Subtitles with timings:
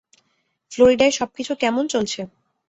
[0.71, 2.21] ফ্লোরিডায় সবকিছু কেমন চলছে?